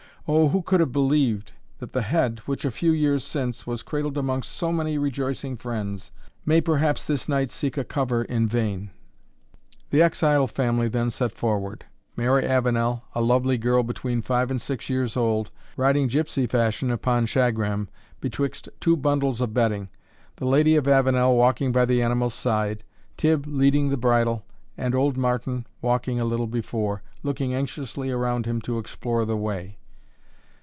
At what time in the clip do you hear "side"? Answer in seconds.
22.35-22.83